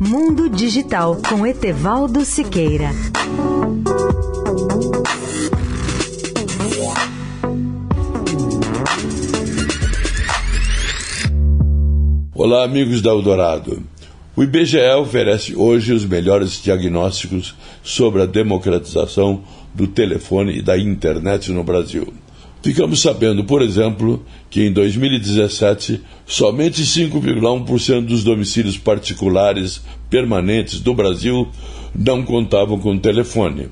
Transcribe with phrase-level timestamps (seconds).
[0.00, 2.90] Mundo Digital com Etevaldo Siqueira.
[12.34, 13.82] Olá, amigos da Eldorado.
[14.34, 21.52] O IBGE oferece hoje os melhores diagnósticos sobre a democratização do telefone e da internet
[21.52, 22.12] no Brasil.
[22.66, 31.46] Ficamos sabendo, por exemplo, que em 2017 somente 5,1% dos domicílios particulares permanentes do Brasil
[31.94, 33.68] não contavam com telefone.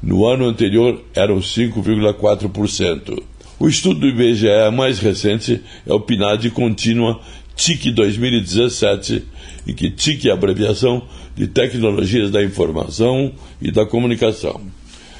[0.00, 3.20] No ano anterior eram 5,4%.
[3.58, 7.20] O estudo do IBGE mais recente é o PNAD Contínua
[7.56, 9.24] TIC 2017,
[9.66, 11.02] e que TIC é a abreviação
[11.34, 14.60] de Tecnologias da Informação e da Comunicação.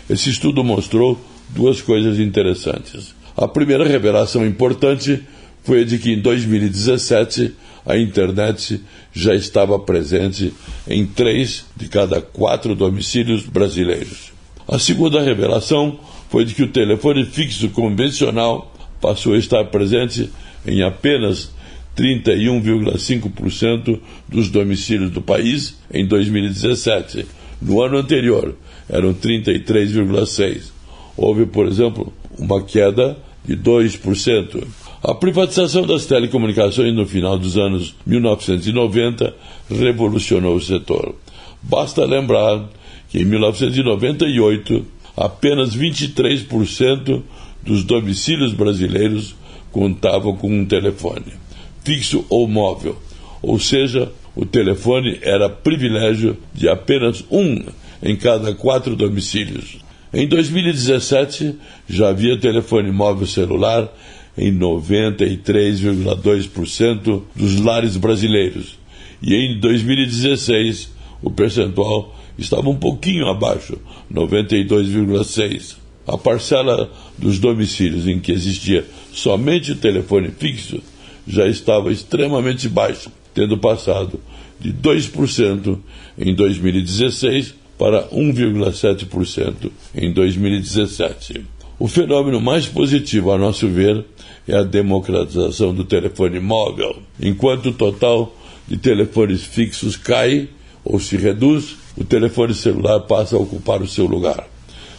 [0.09, 3.16] Esse estudo mostrou duas coisas interessantes.
[3.37, 5.23] A primeira revelação importante
[5.63, 7.53] foi a de que em 2017
[7.85, 8.81] a internet
[9.13, 10.55] já estava presente
[10.89, 14.33] em três de cada quatro domicílios brasileiros.
[14.67, 20.31] A segunda revelação foi de que o telefone fixo convencional passou a estar presente
[20.67, 21.51] em apenas
[21.95, 27.27] 31,5% dos domicílios do país em 2017.
[27.61, 28.57] No ano anterior,
[28.89, 30.75] eram 33,6%.
[31.19, 33.17] Houve, por exemplo, uma queda
[33.47, 34.67] de 2%.
[35.03, 39.35] A privatização das telecomunicações no final dos anos 1990
[39.71, 41.15] revolucionou o setor.
[41.63, 42.69] Basta lembrar
[43.09, 44.85] que em 1998
[45.17, 47.23] apenas 23%
[47.63, 49.35] dos domicílios brasileiros
[49.71, 51.47] contavam com um telefone
[51.87, 52.97] fixo ou móvel,
[53.41, 57.63] ou seja, o telefone era privilégio de apenas um
[58.03, 59.79] em cada quatro domicílios.
[60.13, 61.55] Em 2017,
[61.89, 63.93] já havia telefone móvel celular
[64.39, 68.79] em 93,2% dos lares brasileiros.
[69.23, 73.79] E em 2016, o percentual estava um pouquinho abaixo,
[74.13, 75.77] 92,6%.
[76.07, 80.81] A parcela dos domicílios em que existia somente telefone fixo
[81.27, 84.21] já estava extremamente baixo, tendo passado
[84.61, 85.81] de 2%
[86.17, 91.45] em 2016 para 1,7% em 2017.
[91.79, 94.05] O fenômeno mais positivo, a nosso ver,
[94.49, 96.97] é a democratização do telefone móvel.
[97.21, 98.35] Enquanto o total
[98.67, 100.49] de telefones fixos cai
[100.85, 104.49] ou se reduz, o telefone celular passa a ocupar o seu lugar.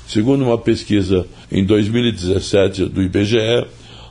[0.07, 3.65] Segundo uma pesquisa em 2017 do IBGE,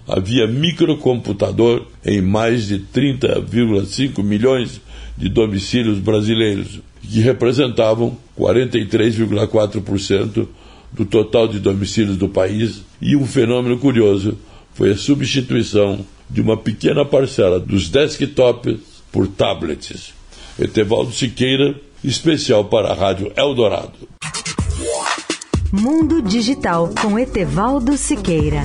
[0.07, 4.81] havia microcomputador em mais de 30,5 milhões
[5.17, 10.47] de domicílios brasileiros, que representavam 43,4%
[10.93, 14.39] do total de domicílios do país, e um fenômeno curioso
[14.75, 18.79] foi a substituição de uma pequena parcela dos desktops
[19.13, 20.13] por tablets.
[20.59, 24.09] Etevaldo Siqueira, especial para a Rádio Eldorado.
[25.73, 28.63] Mundo Digital com Etevaldo Siqueira.